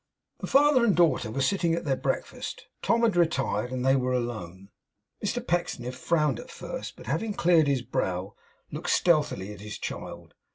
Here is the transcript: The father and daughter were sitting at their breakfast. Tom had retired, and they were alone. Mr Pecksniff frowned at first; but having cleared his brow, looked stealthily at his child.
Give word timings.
The 0.39 0.47
father 0.47 0.83
and 0.83 0.95
daughter 0.95 1.29
were 1.29 1.43
sitting 1.43 1.75
at 1.75 1.85
their 1.85 1.95
breakfast. 1.95 2.65
Tom 2.81 3.03
had 3.03 3.15
retired, 3.15 3.71
and 3.71 3.85
they 3.85 3.95
were 3.95 4.13
alone. 4.13 4.69
Mr 5.23 5.45
Pecksniff 5.45 5.95
frowned 5.95 6.39
at 6.39 6.49
first; 6.49 6.95
but 6.95 7.05
having 7.05 7.35
cleared 7.35 7.67
his 7.67 7.83
brow, 7.83 8.33
looked 8.71 8.89
stealthily 8.89 9.53
at 9.53 9.61
his 9.61 9.77
child. 9.77 10.33